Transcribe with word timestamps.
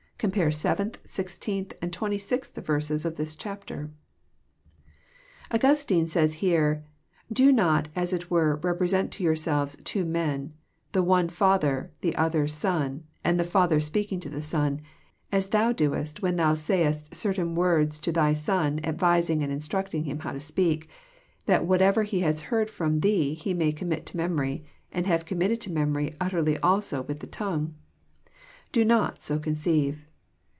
Com 0.23 0.29
pare 0.29 0.49
7th, 0.51 0.97
16th, 1.03 1.73
and 1.81 1.91
26th 1.91 2.53
verses 2.63 3.05
of 3.05 3.15
this 3.15 3.35
chapter. 3.35 3.89
Augnstine 5.49 6.07
says 6.07 6.35
here:'' 6.35 6.85
Do 7.33 7.51
not 7.51 7.87
as 7.95 8.13
it 8.13 8.29
were 8.29 8.57
represent 8.57 9.11
to 9.13 9.23
your 9.23 9.35
selves 9.35 9.75
two 9.83 10.05
men, 10.05 10.53
the 10.91 11.01
one 11.01 11.27
father, 11.27 11.89
the 12.01 12.15
other 12.17 12.47
son, 12.47 13.03
and 13.23 13.39
the 13.39 13.43
father 13.43 13.79
speaking 13.79 14.19
to 14.19 14.29
the 14.29 14.43
son, 14.43 14.81
as 15.31 15.49
thou 15.49 15.71
doest 15.71 16.21
when 16.21 16.35
thou 16.35 16.53
say 16.53 16.83
est 16.85 17.15
certain 17.15 17.55
words 17.55 17.97
to 17.97 18.11
thy 18.11 18.31
son 18.31 18.79
advising 18.83 19.41
and 19.41 19.51
instructing 19.51 20.03
him 20.03 20.19
how 20.19 20.33
to 20.33 20.39
speak, 20.39 20.87
that 21.47 21.65
whatever 21.65 22.03
he 22.03 22.19
has 22.19 22.41
heard 22.53 22.69
from 22.69 22.99
thee 22.99 23.33
he 23.33 23.55
may 23.55 23.71
commit 23.71 24.05
to 24.05 24.17
mem 24.17 24.37
ory, 24.37 24.63
and 24.91 25.07
having 25.07 25.25
committed 25.25 25.59
to 25.59 25.71
memory 25.73 26.15
utter 26.21 26.43
also 26.61 27.01
with 27.01 27.21
the 27.21 27.25
tongue. 27.25 27.73
Do 28.71 28.85
not 28.85 29.23
so 29.23 29.39
conceive. 29.39 30.05